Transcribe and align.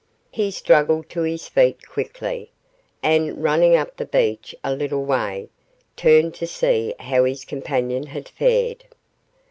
He 0.31 0.49
struggled 0.49 1.09
to 1.11 1.21
his 1.21 1.47
feet 1.47 1.87
quickly, 1.87 2.49
and, 3.03 3.43
running 3.43 3.75
up 3.75 3.95
the 3.97 4.05
beach 4.05 4.55
a 4.63 4.73
little 4.73 5.05
way, 5.05 5.49
turned 5.95 6.33
to 6.37 6.47
see 6.47 6.95
how 6.99 7.23
his 7.23 7.45
companion 7.45 8.07
had 8.07 8.27
fared. 8.27 8.85